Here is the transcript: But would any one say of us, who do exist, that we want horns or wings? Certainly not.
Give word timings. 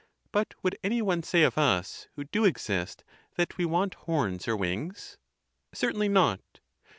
But 0.31 0.55
would 0.63 0.75
any 0.83 0.99
one 1.03 1.21
say 1.21 1.43
of 1.43 1.59
us, 1.59 2.07
who 2.15 2.23
do 2.23 2.43
exist, 2.43 3.03
that 3.35 3.55
we 3.59 3.65
want 3.65 3.93
horns 3.93 4.47
or 4.47 4.57
wings? 4.57 5.19
Certainly 5.75 6.09
not. 6.09 6.41